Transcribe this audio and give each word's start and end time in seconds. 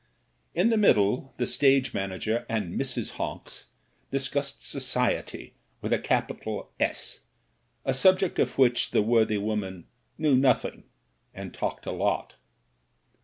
In 0.55 0.71
the 0.71 0.79
middle 0.79 1.35
the 1.37 1.45
stage 1.45 1.93
manager 1.93 2.43
and 2.49 2.73
Mrs. 2.73 3.11
Honks 3.17 3.67
dis 4.09 4.27
cussed 4.29 4.63
Society, 4.63 5.53
with 5.79 5.93
a 5.93 5.99
capital 5.99 6.71
"S"— 6.79 7.19
a 7.85 7.93
subject 7.93 8.39
of 8.39 8.57
which 8.57 8.89
the 8.89 9.03
worthy 9.03 9.37
woman 9.37 9.85
knew 10.17 10.35
nothing 10.35 10.85
and 11.35 11.53
talked 11.53 11.85
a 11.85 11.91
lot. 11.91 12.33